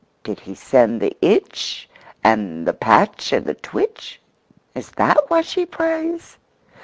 [0.23, 1.87] Did he send the itch
[2.23, 4.19] and the patch and the twitch?
[4.73, 6.37] Is that why she prays?